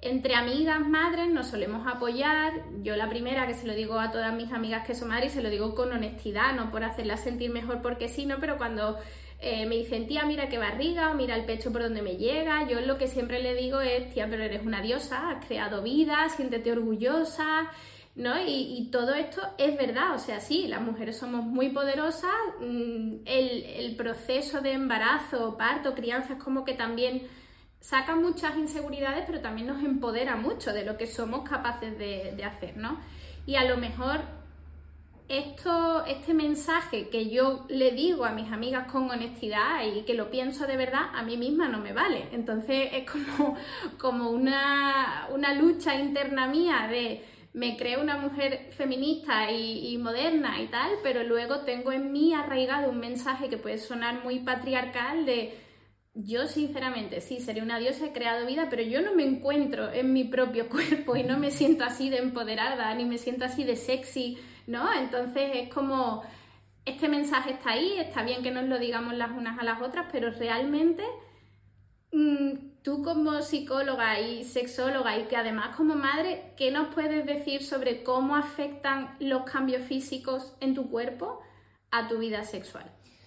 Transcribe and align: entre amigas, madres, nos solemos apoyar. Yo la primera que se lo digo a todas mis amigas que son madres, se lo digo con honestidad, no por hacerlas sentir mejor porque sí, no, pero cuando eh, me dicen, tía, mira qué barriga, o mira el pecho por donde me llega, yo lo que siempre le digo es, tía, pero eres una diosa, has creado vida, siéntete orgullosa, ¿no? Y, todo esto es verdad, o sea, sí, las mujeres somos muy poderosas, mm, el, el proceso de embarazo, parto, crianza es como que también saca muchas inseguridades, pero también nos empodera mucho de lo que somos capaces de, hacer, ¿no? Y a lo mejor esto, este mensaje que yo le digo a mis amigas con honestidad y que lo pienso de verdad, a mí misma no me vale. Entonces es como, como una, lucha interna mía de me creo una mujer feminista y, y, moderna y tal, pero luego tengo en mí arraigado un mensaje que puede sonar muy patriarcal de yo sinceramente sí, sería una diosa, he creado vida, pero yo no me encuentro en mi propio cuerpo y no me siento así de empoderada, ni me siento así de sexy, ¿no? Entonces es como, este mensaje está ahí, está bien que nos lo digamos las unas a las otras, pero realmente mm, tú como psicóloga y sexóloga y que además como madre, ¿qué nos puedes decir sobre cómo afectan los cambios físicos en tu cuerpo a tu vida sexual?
entre 0.00 0.36
amigas, 0.36 0.86
madres, 0.86 1.28
nos 1.28 1.48
solemos 1.48 1.86
apoyar. 1.86 2.52
Yo 2.82 2.94
la 2.96 3.08
primera 3.08 3.46
que 3.46 3.54
se 3.54 3.66
lo 3.66 3.74
digo 3.74 3.98
a 3.98 4.12
todas 4.12 4.32
mis 4.32 4.52
amigas 4.52 4.86
que 4.86 4.94
son 4.94 5.08
madres, 5.08 5.32
se 5.32 5.42
lo 5.42 5.50
digo 5.50 5.74
con 5.74 5.92
honestidad, 5.92 6.54
no 6.54 6.70
por 6.70 6.84
hacerlas 6.84 7.22
sentir 7.22 7.50
mejor 7.50 7.82
porque 7.82 8.08
sí, 8.08 8.24
no, 8.24 8.36
pero 8.38 8.58
cuando 8.58 8.96
eh, 9.40 9.66
me 9.66 9.76
dicen, 9.76 10.06
tía, 10.06 10.24
mira 10.24 10.48
qué 10.48 10.58
barriga, 10.58 11.10
o 11.10 11.14
mira 11.14 11.34
el 11.34 11.44
pecho 11.44 11.72
por 11.72 11.82
donde 11.82 12.02
me 12.02 12.16
llega, 12.16 12.68
yo 12.68 12.80
lo 12.80 12.96
que 12.96 13.08
siempre 13.08 13.42
le 13.42 13.54
digo 13.54 13.80
es, 13.80 14.12
tía, 14.14 14.28
pero 14.30 14.44
eres 14.44 14.64
una 14.64 14.82
diosa, 14.82 15.30
has 15.30 15.44
creado 15.44 15.82
vida, 15.82 16.28
siéntete 16.28 16.70
orgullosa, 16.70 17.68
¿no? 18.14 18.34
Y, 18.44 18.88
todo 18.90 19.14
esto 19.14 19.42
es 19.58 19.76
verdad, 19.76 20.14
o 20.14 20.18
sea, 20.18 20.40
sí, 20.40 20.66
las 20.66 20.80
mujeres 20.80 21.16
somos 21.16 21.44
muy 21.44 21.70
poderosas, 21.70 22.30
mm, 22.60 23.18
el, 23.26 23.64
el 23.64 23.96
proceso 23.96 24.60
de 24.60 24.72
embarazo, 24.72 25.56
parto, 25.56 25.94
crianza 25.94 26.34
es 26.34 26.42
como 26.42 26.64
que 26.64 26.74
también 26.74 27.28
saca 27.80 28.16
muchas 28.16 28.56
inseguridades, 28.56 29.24
pero 29.26 29.40
también 29.40 29.68
nos 29.68 29.82
empodera 29.82 30.36
mucho 30.36 30.72
de 30.72 30.84
lo 30.84 30.96
que 30.96 31.06
somos 31.06 31.48
capaces 31.48 31.98
de, 31.98 32.44
hacer, 32.44 32.76
¿no? 32.76 32.98
Y 33.46 33.56
a 33.56 33.64
lo 33.64 33.76
mejor 33.76 34.20
esto, 35.28 36.04
este 36.06 36.34
mensaje 36.34 37.08
que 37.08 37.28
yo 37.28 37.66
le 37.68 37.90
digo 37.92 38.24
a 38.24 38.32
mis 38.32 38.50
amigas 38.50 38.90
con 38.90 39.10
honestidad 39.10 39.84
y 39.84 40.02
que 40.02 40.14
lo 40.14 40.30
pienso 40.30 40.66
de 40.66 40.76
verdad, 40.76 41.02
a 41.14 41.22
mí 41.22 41.36
misma 41.36 41.68
no 41.68 41.78
me 41.78 41.92
vale. 41.92 42.28
Entonces 42.32 42.90
es 42.92 43.10
como, 43.10 43.56
como 43.98 44.30
una, 44.30 45.28
lucha 45.58 45.94
interna 45.94 46.46
mía 46.46 46.88
de 46.90 47.24
me 47.54 47.76
creo 47.76 48.02
una 48.02 48.18
mujer 48.18 48.70
feminista 48.76 49.50
y, 49.50 49.94
y, 49.94 49.98
moderna 49.98 50.60
y 50.60 50.66
tal, 50.66 50.92
pero 51.02 51.24
luego 51.24 51.60
tengo 51.60 51.90
en 51.92 52.12
mí 52.12 52.34
arraigado 52.34 52.90
un 52.90 52.98
mensaje 52.98 53.48
que 53.48 53.56
puede 53.56 53.78
sonar 53.78 54.22
muy 54.22 54.40
patriarcal 54.40 55.24
de 55.24 55.67
yo 56.20 56.48
sinceramente 56.48 57.20
sí, 57.20 57.38
sería 57.38 57.62
una 57.62 57.78
diosa, 57.78 58.06
he 58.06 58.12
creado 58.12 58.44
vida, 58.44 58.66
pero 58.68 58.82
yo 58.82 59.00
no 59.02 59.14
me 59.14 59.24
encuentro 59.24 59.92
en 59.92 60.12
mi 60.12 60.24
propio 60.24 60.68
cuerpo 60.70 61.16
y 61.16 61.22
no 61.22 61.38
me 61.38 61.52
siento 61.52 61.84
así 61.84 62.10
de 62.10 62.18
empoderada, 62.18 62.92
ni 62.94 63.04
me 63.04 63.18
siento 63.18 63.44
así 63.44 63.62
de 63.62 63.76
sexy, 63.76 64.36
¿no? 64.66 64.92
Entonces 64.92 65.50
es 65.54 65.72
como, 65.72 66.24
este 66.84 67.08
mensaje 67.08 67.52
está 67.52 67.70
ahí, 67.70 67.98
está 67.98 68.24
bien 68.24 68.42
que 68.42 68.50
nos 68.50 68.64
lo 68.64 68.78
digamos 68.78 69.14
las 69.14 69.30
unas 69.30 69.60
a 69.60 69.62
las 69.62 69.80
otras, 69.80 70.06
pero 70.10 70.30
realmente 70.30 71.04
mm, 72.10 72.82
tú 72.82 73.04
como 73.04 73.40
psicóloga 73.40 74.18
y 74.18 74.42
sexóloga 74.42 75.16
y 75.16 75.24
que 75.26 75.36
además 75.36 75.76
como 75.76 75.94
madre, 75.94 76.52
¿qué 76.56 76.72
nos 76.72 76.92
puedes 76.92 77.26
decir 77.26 77.62
sobre 77.62 78.02
cómo 78.02 78.34
afectan 78.34 79.14
los 79.20 79.44
cambios 79.44 79.82
físicos 79.84 80.56
en 80.60 80.74
tu 80.74 80.90
cuerpo 80.90 81.40
a 81.92 82.08
tu 82.08 82.18
vida 82.18 82.42
sexual? 82.42 82.90